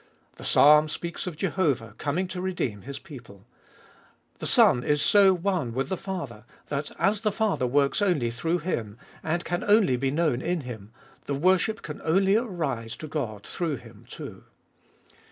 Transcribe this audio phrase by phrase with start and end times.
[0.37, 3.45] The Psalm speaks of Jehovah coming to redeem His people:
[4.39, 8.57] the Son is so one with the Father, that as the Father works only through
[8.65, 10.91] Him, and can only be known in Him,
[11.27, 14.45] the worship can only arise to God through Him too.